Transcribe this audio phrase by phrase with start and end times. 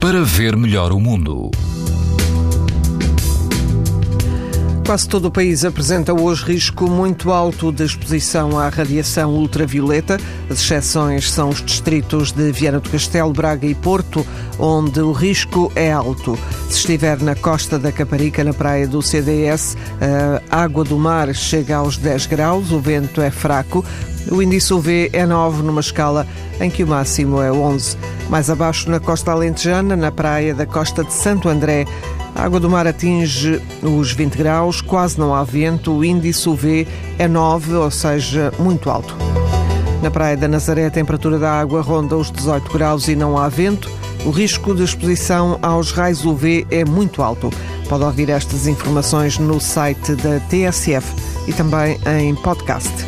[0.00, 1.50] para ver melhor o mundo.
[4.86, 10.16] Quase todo o país apresenta hoje risco muito alto de exposição à radiação ultravioleta.
[10.48, 14.24] As exceções são os distritos de Viana do Castelo, Braga e Porto,
[14.56, 16.38] onde o risco é alto.
[16.70, 19.76] Se estiver na costa da Caparica, na praia do CDS,
[20.48, 23.84] a água do mar chega aos 10 graus, o vento é fraco.
[24.30, 26.26] O índice UV é 9 numa escala
[26.60, 27.96] em que o máximo é 11.
[28.28, 31.86] Mais abaixo, na costa alentejana, na praia da costa de Santo André,
[32.34, 36.86] a água do mar atinge os 20 graus, quase não há vento, o índice UV
[37.18, 39.16] é 9, ou seja, muito alto.
[40.02, 43.48] Na Praia da Nazaré, a temperatura da água ronda os 18 graus e não há
[43.48, 43.90] vento.
[44.24, 47.50] O risco de exposição aos raios UV é muito alto.
[47.88, 51.12] Pode ouvir estas informações no site da TSF
[51.48, 53.07] e também em podcast.